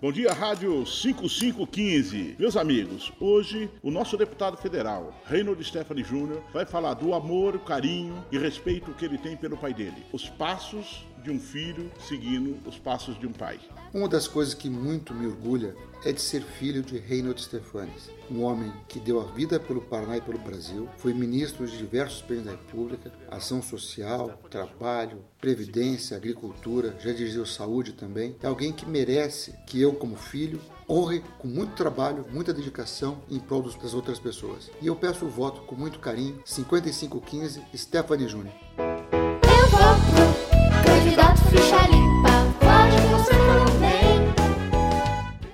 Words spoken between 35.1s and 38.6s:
o voto com muito carinho, 5515, Stephanie Júnior.